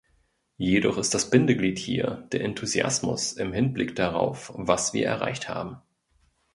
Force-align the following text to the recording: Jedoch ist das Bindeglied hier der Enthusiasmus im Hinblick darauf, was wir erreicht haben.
Jedoch 0.57 0.97
ist 0.97 1.13
das 1.13 1.29
Bindeglied 1.29 1.77
hier 1.77 2.27
der 2.31 2.41
Enthusiasmus 2.41 3.33
im 3.33 3.53
Hinblick 3.53 3.95
darauf, 3.95 4.51
was 4.55 4.95
wir 4.95 5.05
erreicht 5.05 5.47
haben. 5.47 5.77